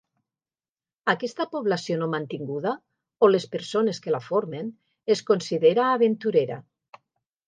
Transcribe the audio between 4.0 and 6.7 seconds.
que la formen, es considera aventurera.